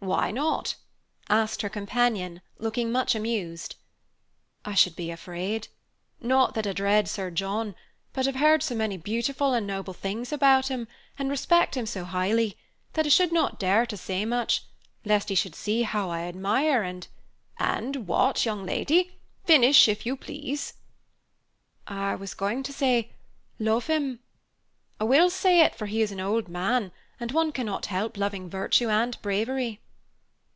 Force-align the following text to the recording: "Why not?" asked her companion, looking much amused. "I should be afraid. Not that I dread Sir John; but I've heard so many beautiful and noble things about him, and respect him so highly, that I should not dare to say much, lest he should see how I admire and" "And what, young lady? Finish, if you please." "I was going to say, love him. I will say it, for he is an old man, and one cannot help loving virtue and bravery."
"Why 0.00 0.30
not?" 0.32 0.74
asked 1.30 1.62
her 1.62 1.70
companion, 1.70 2.42
looking 2.58 2.92
much 2.92 3.14
amused. 3.14 3.76
"I 4.62 4.74
should 4.74 4.94
be 4.94 5.10
afraid. 5.10 5.68
Not 6.20 6.52
that 6.54 6.66
I 6.66 6.74
dread 6.74 7.08
Sir 7.08 7.30
John; 7.30 7.74
but 8.12 8.28
I've 8.28 8.36
heard 8.36 8.62
so 8.62 8.74
many 8.74 8.98
beautiful 8.98 9.54
and 9.54 9.66
noble 9.66 9.94
things 9.94 10.30
about 10.30 10.68
him, 10.68 10.88
and 11.18 11.30
respect 11.30 11.74
him 11.74 11.86
so 11.86 12.04
highly, 12.04 12.58
that 12.92 13.06
I 13.06 13.08
should 13.08 13.32
not 13.32 13.58
dare 13.58 13.86
to 13.86 13.96
say 13.96 14.26
much, 14.26 14.64
lest 15.06 15.30
he 15.30 15.34
should 15.34 15.54
see 15.54 15.84
how 15.84 16.10
I 16.10 16.24
admire 16.24 16.82
and" 16.82 17.08
"And 17.58 18.06
what, 18.06 18.44
young 18.44 18.66
lady? 18.66 19.12
Finish, 19.46 19.88
if 19.88 20.04
you 20.04 20.18
please." 20.18 20.74
"I 21.86 22.14
was 22.14 22.34
going 22.34 22.62
to 22.64 22.74
say, 22.74 23.10
love 23.58 23.86
him. 23.86 24.20
I 25.00 25.04
will 25.04 25.30
say 25.30 25.60
it, 25.62 25.74
for 25.74 25.86
he 25.86 26.02
is 26.02 26.12
an 26.12 26.20
old 26.20 26.46
man, 26.50 26.92
and 27.18 27.32
one 27.32 27.52
cannot 27.52 27.86
help 27.86 28.18
loving 28.18 28.50
virtue 28.50 28.90
and 28.90 29.16
bravery." 29.22 29.80